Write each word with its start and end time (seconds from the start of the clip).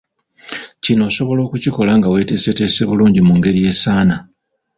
Kino 0.83 1.03
osobola 1.11 1.41
okukikola 1.43 1.91
nga 1.97 2.11
weeteeseteese 2.13 2.81
bulungi 2.89 3.19
mu 3.27 3.33
ngeri 3.37 3.61
esaana. 3.71 4.17